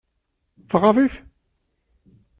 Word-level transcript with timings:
Tɣaḍ-itt? 0.69 1.15